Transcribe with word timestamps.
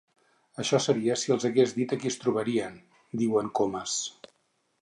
Això 0.63 0.79
seria 0.85 1.17
si 1.25 1.33
els 1.35 1.45
hagués 1.51 1.75
dit 1.79 1.95
a 1.97 2.01
qui 2.05 2.11
es 2.13 2.19
trobarien 2.25 2.81
—diu 3.21 3.41
el 3.43 3.55
Comas—. 3.61 3.99